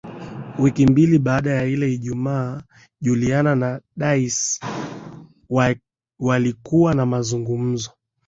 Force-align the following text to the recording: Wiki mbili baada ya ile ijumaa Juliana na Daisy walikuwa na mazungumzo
Wiki 0.59 0.85
mbili 0.87 1.19
baada 1.19 1.51
ya 1.51 1.65
ile 1.65 1.93
ijumaa 1.93 2.61
Juliana 3.01 3.55
na 3.55 3.81
Daisy 3.97 4.59
walikuwa 6.19 6.93
na 6.93 7.05
mazungumzo 7.05 7.91